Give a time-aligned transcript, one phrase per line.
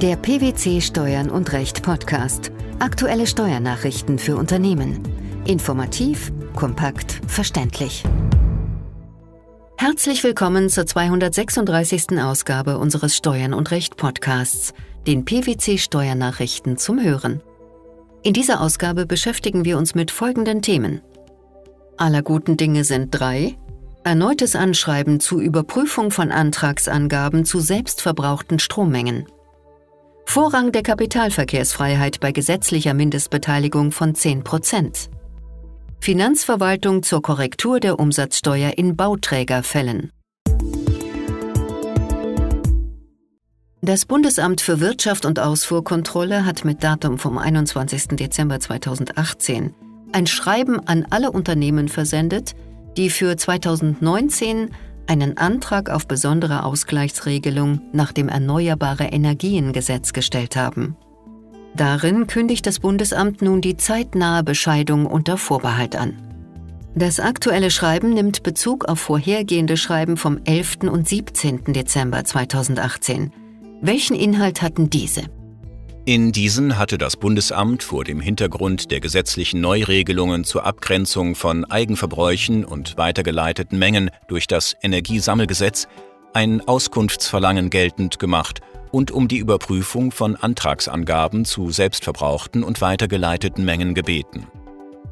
[0.00, 2.52] Der PwC Steuern und Recht Podcast.
[2.78, 5.02] Aktuelle Steuernachrichten für Unternehmen.
[5.44, 8.04] Informativ, kompakt, verständlich.
[9.76, 12.20] Herzlich willkommen zur 236.
[12.22, 14.72] Ausgabe unseres Steuern und Recht Podcasts,
[15.08, 17.42] den PwC Steuernachrichten zum Hören.
[18.22, 21.00] In dieser Ausgabe beschäftigen wir uns mit folgenden Themen.
[21.96, 23.58] Aller guten Dinge sind drei.
[24.04, 29.26] Erneutes Anschreiben zur Überprüfung von Antragsangaben zu selbstverbrauchten Strommengen.
[30.30, 35.08] Vorrang der Kapitalverkehrsfreiheit bei gesetzlicher Mindestbeteiligung von 10 Prozent.
[36.00, 40.12] Finanzverwaltung zur Korrektur der Umsatzsteuer in Bauträgerfällen.
[43.80, 48.08] Das Bundesamt für Wirtschaft und Ausfuhrkontrolle hat mit Datum vom 21.
[48.08, 49.74] Dezember 2018
[50.12, 52.54] ein Schreiben an alle Unternehmen versendet,
[52.98, 54.72] die für 2019
[55.08, 60.96] einen Antrag auf besondere Ausgleichsregelung nach dem Erneuerbare Energiengesetz gestellt haben.
[61.74, 66.16] Darin kündigt das Bundesamt nun die zeitnahe Bescheidung unter Vorbehalt an.
[66.94, 70.78] Das aktuelle Schreiben nimmt Bezug auf vorhergehende Schreiben vom 11.
[70.90, 71.72] und 17.
[71.72, 73.32] Dezember 2018.
[73.80, 75.22] Welchen Inhalt hatten diese?
[76.08, 82.64] In diesen hatte das Bundesamt vor dem Hintergrund der gesetzlichen Neuregelungen zur Abgrenzung von Eigenverbräuchen
[82.64, 85.86] und weitergeleiteten Mengen durch das Energiesammelgesetz
[86.32, 93.92] ein Auskunftsverlangen geltend gemacht und um die Überprüfung von Antragsangaben zu selbstverbrauchten und weitergeleiteten Mengen
[93.92, 94.46] gebeten.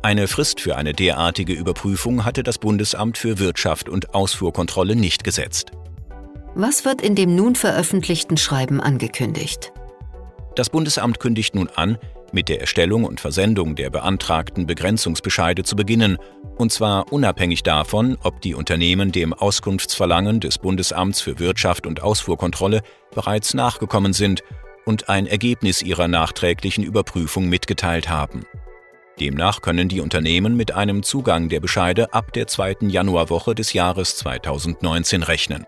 [0.01, 5.73] Eine Frist für eine derartige Überprüfung hatte das Bundesamt für Wirtschaft und Ausfuhrkontrolle nicht gesetzt.
[6.55, 9.75] Was wird in dem nun veröffentlichten Schreiben angekündigt?
[10.57, 11.99] Das Bundesamt kündigt nun an,
[12.33, 16.17] mit der Erstellung und Versendung der beantragten Begrenzungsbescheide zu beginnen,
[16.57, 22.81] und zwar unabhängig davon, ob die Unternehmen dem Auskunftsverlangen des Bundesamts für Wirtschaft und Ausfuhrkontrolle
[23.15, 24.43] bereits nachgekommen sind
[24.87, 28.47] und ein Ergebnis ihrer nachträglichen Überprüfung mitgeteilt haben.
[29.21, 34.17] Demnach können die Unternehmen mit einem Zugang der Bescheide ab der zweiten Januarwoche des Jahres
[34.17, 35.67] 2019 rechnen.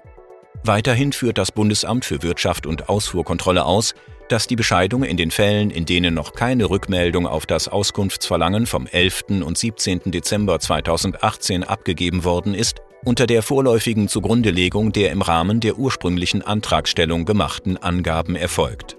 [0.64, 3.94] Weiterhin führt das Bundesamt für Wirtschaft und Ausfuhrkontrolle aus,
[4.28, 8.86] dass die Bescheidung in den Fällen, in denen noch keine Rückmeldung auf das Auskunftsverlangen vom
[8.86, 9.24] 11.
[9.44, 10.10] und 17.
[10.10, 17.24] Dezember 2018 abgegeben worden ist, unter der vorläufigen Zugrundelegung der im Rahmen der ursprünglichen Antragstellung
[17.24, 18.96] gemachten Angaben erfolgt.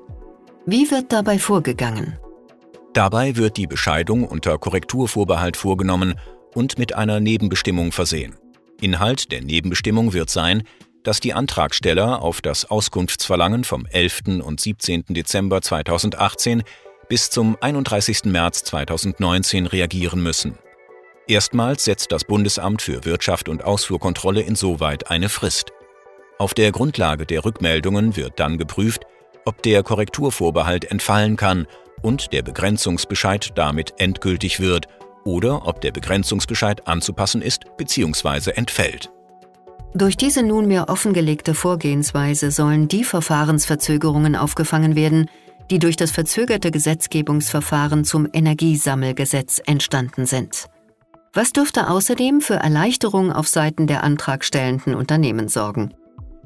[0.66, 2.18] Wie wird dabei vorgegangen?
[2.94, 6.16] Dabei wird die Bescheidung unter Korrekturvorbehalt vorgenommen
[6.56, 8.36] und mit einer Nebenbestimmung versehen.
[8.82, 10.64] Inhalt der Nebenbestimmung wird sein,
[11.04, 14.42] dass die Antragsteller auf das Auskunftsverlangen vom 11.
[14.44, 15.06] und 17.
[15.10, 16.64] Dezember 2018
[17.08, 18.26] bis zum 31.
[18.26, 20.58] März 2019 reagieren müssen.
[21.28, 25.72] Erstmals setzt das Bundesamt für Wirtschaft und Ausfuhrkontrolle insoweit eine Frist.
[26.38, 29.04] Auf der Grundlage der Rückmeldungen wird dann geprüft,
[29.46, 31.68] ob der Korrekturvorbehalt entfallen kann
[32.02, 34.88] und der Begrenzungsbescheid damit endgültig wird
[35.26, 38.52] oder ob der Begrenzungsbescheid anzupassen ist bzw.
[38.52, 39.12] entfällt.
[39.96, 45.30] Durch diese nunmehr offengelegte Vorgehensweise sollen die Verfahrensverzögerungen aufgefangen werden,
[45.72, 50.66] die durch das verzögerte Gesetzgebungsverfahren zum Energiesammelgesetz entstanden sind.
[51.34, 55.94] Was dürfte außerdem für Erleichterung auf Seiten der antragstellenden Unternehmen sorgen?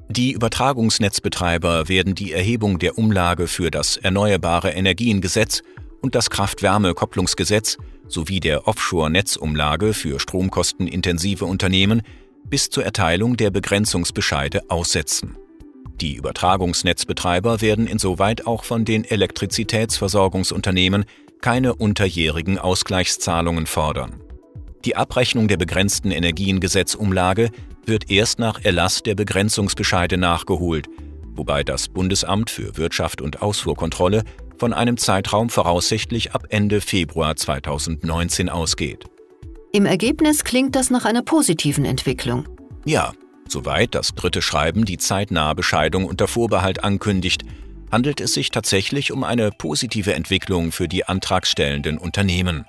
[0.10, 5.64] Die Übertragungsnetzbetreiber werden die Erhebung der Umlage für das Erneuerbare Energiengesetz
[6.02, 7.78] und das Kraft-Wärme-Kopplungsgesetz
[8.08, 12.02] sowie der Offshore-Netzumlage für stromkostenintensive Unternehmen
[12.54, 15.36] bis zur Erteilung der Begrenzungsbescheide aussetzen.
[16.00, 21.06] Die Übertragungsnetzbetreiber werden insoweit auch von den Elektrizitätsversorgungsunternehmen
[21.42, 24.22] keine unterjährigen Ausgleichszahlungen fordern.
[24.86, 27.50] Die Abrechnung der begrenzten Energiengesetzumlage
[27.88, 30.86] wird erst nach Erlass der Begrenzungsbescheide nachgeholt,
[31.34, 34.26] wobei das Bundesamt für Wirtschaft und Ausfuhrkontrolle
[34.60, 39.06] von einem Zeitraum voraussichtlich ab Ende Februar 2019 ausgeht.
[39.76, 42.48] Im Ergebnis klingt das nach einer positiven Entwicklung.
[42.86, 43.12] Ja,
[43.48, 47.42] soweit das dritte Schreiben die zeitnahe Bescheidung unter Vorbehalt ankündigt,
[47.92, 52.66] handelt es sich tatsächlich um eine positive Entwicklung für die antragstellenden Unternehmen.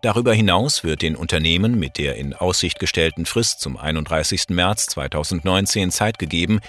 [0.00, 4.48] Darüber hinaus wird den Unternehmen mit der in Aussicht gestellten Frist zum 31.
[4.48, 6.60] März 2019 Zeit gegeben,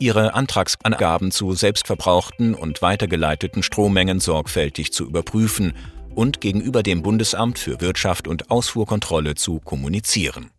[0.00, 5.74] ihre Antragsangaben zu selbstverbrauchten und weitergeleiteten Strommengen sorgfältig zu überprüfen
[6.14, 10.50] und gegenüber dem Bundesamt für Wirtschaft und Ausfuhrkontrolle zu kommunizieren.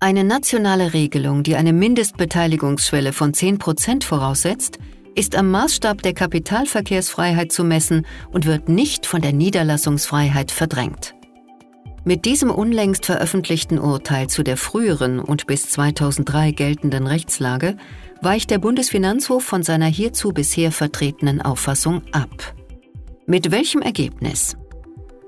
[0.00, 4.78] Eine nationale Regelung, die eine Mindestbeteiligungsschwelle von 10 Prozent voraussetzt,
[5.14, 11.14] ist am Maßstab der Kapitalverkehrsfreiheit zu messen und wird nicht von der Niederlassungsfreiheit verdrängt.
[12.04, 17.76] Mit diesem unlängst veröffentlichten Urteil zu der früheren und bis 2003 geltenden Rechtslage
[18.20, 22.54] weicht der Bundesfinanzhof von seiner hierzu bisher vertretenen Auffassung ab.
[23.26, 24.56] Mit welchem Ergebnis?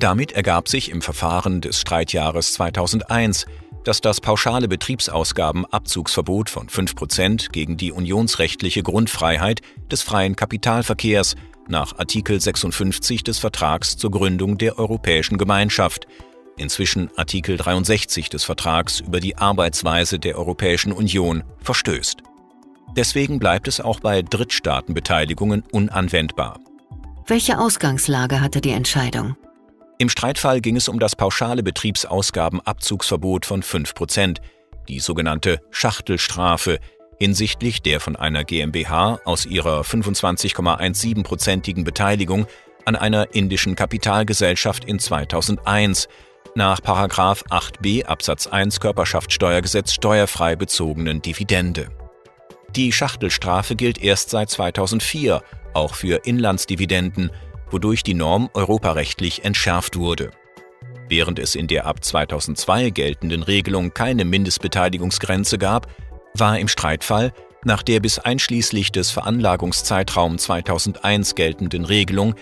[0.00, 3.47] Damit ergab sich im Verfahren des Streitjahres 2001,
[3.85, 9.61] dass das pauschale Betriebsausgabenabzugsverbot von 5% gegen die unionsrechtliche Grundfreiheit
[9.93, 11.37] des freien Kapitalverkehrs
[11.69, 16.09] nach Artikel 56 des Vertrags zur Gründung der Europäischen Gemeinschaft–
[16.56, 22.23] inzwischen Artikel 63 des Vertrags über die Arbeitsweise der Europäischen Union, verstößt.
[22.97, 26.61] Deswegen bleibt es auch bei Drittstaatenbeteiligungen unanwendbar.
[27.27, 29.37] Welche Ausgangslage hatte die Entscheidung?
[29.99, 34.41] Im Streitfall ging es um das pauschale Betriebsausgabenabzugsverbot von 5 Prozent,
[34.89, 36.79] die sogenannte Schachtelstrafe,
[37.19, 42.47] hinsichtlich der von einer GmbH aus ihrer 25,17-prozentigen Beteiligung
[42.85, 46.09] an einer indischen Kapitalgesellschaft in 2001
[46.56, 51.89] nach 8b Absatz 1 Körperschaftssteuergesetz steuerfrei bezogenen Dividende.
[52.77, 55.43] Die Schachtelstrafe gilt erst seit 2004,
[55.75, 57.31] auch für Inlandsdividenden,
[57.71, 60.31] wodurch die Norm europarechtlich entschärft wurde.
[61.09, 65.89] Während es in der ab 2002 geltenden Regelung keine Mindestbeteiligungsgrenze gab,
[66.35, 67.33] war im Streitfall
[67.65, 72.35] nach der bis einschließlich des Veranlagungszeitraum 2001 geltenden Regelung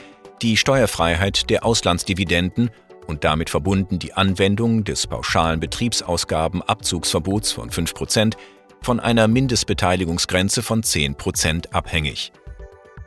[0.43, 2.71] die Steuerfreiheit der Auslandsdividenden
[3.13, 8.37] und damit verbunden die Anwendung des pauschalen Betriebsausgabenabzugsverbots von 5%
[8.81, 12.33] von einer Mindestbeteiligungsgrenze von 10% abhängig.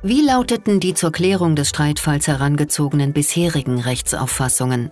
[0.03, 4.91] Wie lauteten die zur Klärung des Streitfalls herangezogenen bisherigen Rechtsauffassungen?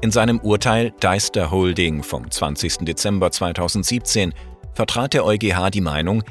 [0.00, 2.78] In seinem Urteil Deister Holding vom 20.
[2.86, 4.32] Dezember 2017
[4.72, 6.24] vertrat der EuGH die Meinung,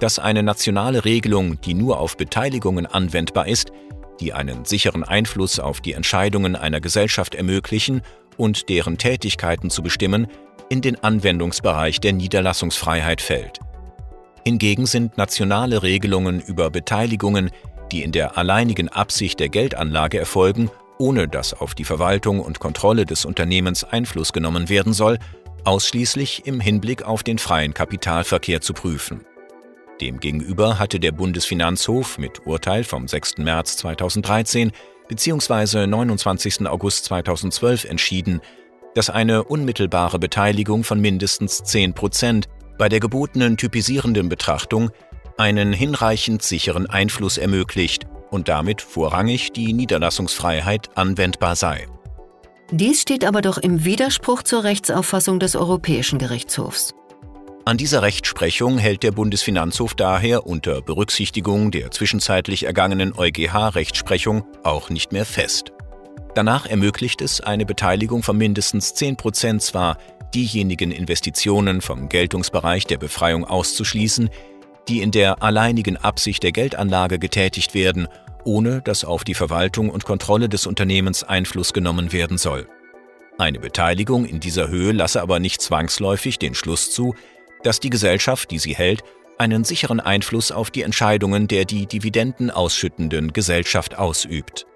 [0.00, 3.70] dass eine nationale Regelung, die nur auf Beteiligungen anwendbar ist,
[4.20, 8.02] die einen sicheren Einfluss auf die Entscheidungen einer Gesellschaft ermöglichen
[8.36, 10.26] und deren Tätigkeiten zu bestimmen,
[10.68, 13.60] in den Anwendungsbereich der Niederlassungsfreiheit fällt.
[14.44, 17.50] Hingegen sind nationale Regelungen über Beteiligungen,
[17.92, 23.04] die in der alleinigen Absicht der Geldanlage erfolgen, ohne dass auf die Verwaltung und Kontrolle
[23.04, 25.18] des Unternehmens Einfluss genommen werden soll,
[25.64, 29.24] ausschließlich im Hinblick auf den freien Kapitalverkehr zu prüfen.
[30.00, 33.38] Demgegenüber hatte der Bundesfinanzhof mit Urteil vom 6.
[33.38, 34.72] März 2013
[35.08, 35.86] bzw.
[35.86, 36.66] 29.
[36.66, 38.40] August 2012 entschieden,
[38.94, 42.48] dass eine unmittelbare Beteiligung von mindestens 10 Prozent
[42.78, 44.90] bei der gebotenen typisierenden Betrachtung
[45.36, 51.86] einen hinreichend sicheren Einfluss ermöglicht und damit vorrangig die Niederlassungsfreiheit anwendbar sei.
[52.70, 56.94] Dies steht aber doch im Widerspruch zur Rechtsauffassung des Europäischen Gerichtshofs.
[57.66, 65.12] An dieser Rechtsprechung hält der Bundesfinanzhof daher unter Berücksichtigung der zwischenzeitlich ergangenen EuGH-Rechtsprechung auch nicht
[65.12, 65.72] mehr fest.
[66.34, 69.96] Danach ermöglicht es eine Beteiligung von mindestens 10 Prozent zwar,
[70.34, 74.28] diejenigen Investitionen vom Geltungsbereich der Befreiung auszuschließen,
[74.88, 78.08] die in der alleinigen Absicht der Geldanlage getätigt werden,
[78.44, 82.68] ohne dass auf die Verwaltung und Kontrolle des Unternehmens Einfluss genommen werden soll.
[83.38, 87.14] Eine Beteiligung in dieser Höhe lasse aber nicht zwangsläufig den Schluss zu,
[87.64, 89.02] dass die Gesellschaft, die sie hält,
[89.38, 94.66] einen sicheren Einfluss auf die Entscheidungen der die Dividenden ausschüttenden Gesellschaft ausübt.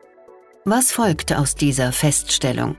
[0.65, 2.77] Was folgt aus dieser Feststellung?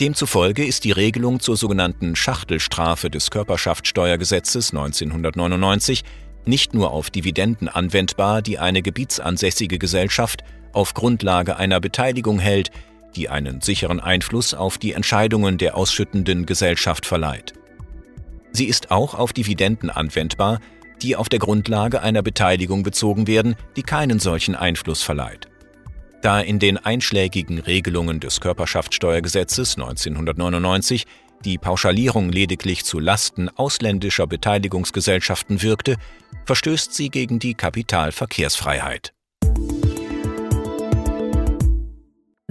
[0.00, 6.02] Demzufolge ist die Regelung zur sogenannten Schachtelstrafe des Körperschaftssteuergesetzes 1999
[6.44, 12.70] nicht nur auf Dividenden anwendbar, die eine gebietsansässige Gesellschaft auf Grundlage einer Beteiligung hält,
[13.14, 17.54] die einen sicheren Einfluss auf die Entscheidungen der ausschüttenden Gesellschaft verleiht.
[18.52, 20.60] Sie ist auch auf Dividenden anwendbar,
[21.02, 25.48] die auf der Grundlage einer Beteiligung bezogen werden, die keinen solchen Einfluss verleiht.
[26.22, 31.04] Da in den einschlägigen Regelungen des Körperschaftssteuergesetzes 1999
[31.44, 35.96] die Pauschalierung lediglich zu Lasten ausländischer Beteiligungsgesellschaften wirkte,
[36.44, 39.12] verstößt sie gegen die Kapitalverkehrsfreiheit.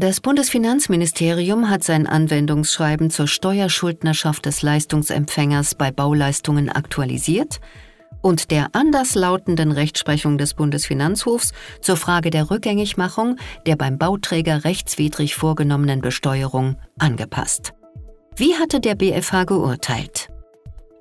[0.02, 7.60] Das Bundesfinanzministerium hat sein Anwendungsschreiben zur Steuerschuldnerschaft des Leistungsempfängers bei Bauleistungen aktualisiert
[8.24, 16.02] und der anderslautenden Rechtsprechung des Bundesfinanzhofs zur Frage der Rückgängigmachung der beim Bauträger rechtswidrig vorgenommenen
[16.02, 17.74] Besteuerung angepasst.
[18.36, 20.30] Wie hatte der BFH geurteilt?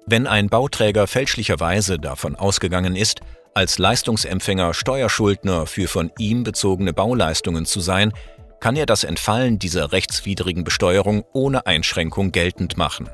[0.04, 3.20] Wenn ein Bauträger fälschlicherweise davon ausgegangen ist,
[3.54, 8.12] als Leistungsempfänger Steuerschuldner für von ihm bezogene Bauleistungen zu sein,
[8.60, 13.08] kann er das Entfallen dieser rechtswidrigen Besteuerung ohne Einschränkung geltend machen.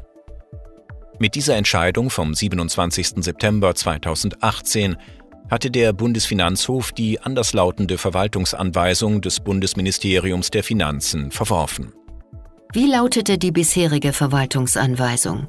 [1.18, 3.24] Mit dieser Entscheidung vom 27.
[3.24, 4.96] September 2018
[5.48, 11.92] hatte der Bundesfinanzhof die anderslautende Verwaltungsanweisung des Bundesministeriums der Finanzen verworfen.
[12.72, 15.48] Wie lautete die bisherige Verwaltungsanweisung?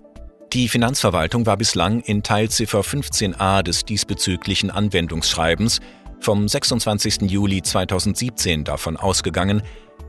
[0.54, 5.82] Die Finanzverwaltung war bislang in Teilziffer 15a des diesbezüglichen Anwendungsschreibens
[6.22, 7.24] vom 26.
[7.24, 9.62] Juli 2017 davon ausgegangen,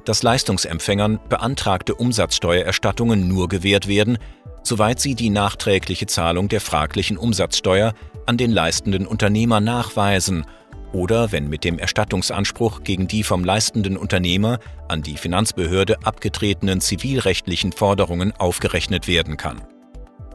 [0.09, 4.17] dass Leistungsempfängern beantragte Umsatzsteuererstattungen nur gewährt werden,
[4.63, 7.93] soweit sie die nachträgliche Zahlung der fraglichen Umsatzsteuer
[8.25, 10.47] an den leistenden Unternehmer nachweisen
[10.93, 17.73] oder wenn mit dem Erstattungsanspruch gegen die vom leistenden Unternehmer an die Finanzbehörde abgetretenen zivilrechtlichen
[17.73, 19.61] Forderungen aufgerechnet werden kann.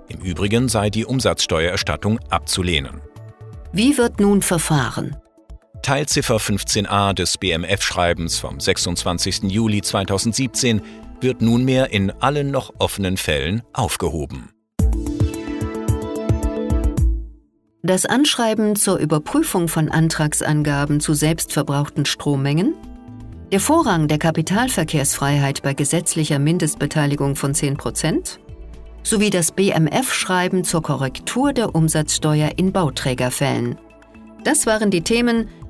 [0.08, 3.02] Im Übrigen sei die Umsatzsteuererstattung abzulehnen.
[3.72, 5.16] Wie wird nun verfahren?
[5.84, 9.52] Teilziffer 15a des BMF-Schreibens vom 26.
[9.52, 10.82] Juli 2017
[11.20, 14.50] wird nunmehr in allen noch offenen Fällen aufgehoben.
[17.82, 22.76] Das Anschreiben zur Überprüfung von Antragsangaben zu selbstverbrauchten Strommengen,
[23.52, 28.40] der Vorrang der Kapitalverkehrsfreiheit bei gesetzlicher Mindestbeteiligung von 10 Prozent
[29.04, 33.78] sowie das BMF-Schreiben zur Korrektur der Umsatzsteuer in Bauträgerfällen.
[34.46, 35.50] Das waren die Themen